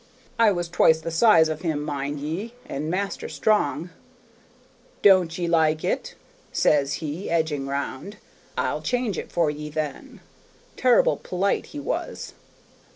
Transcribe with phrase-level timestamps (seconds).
[0.39, 3.91] I was twice the size of him, mind ye, and master strong.
[5.03, 6.15] 'Don't ye like it?'
[6.51, 8.17] says he, edging round;
[8.57, 10.21] 'I'll change it for ye, then.'
[10.75, 12.33] Ter'ble perlite he was.